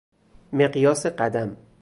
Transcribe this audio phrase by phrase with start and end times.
[0.53, 1.57] مقیاس قدم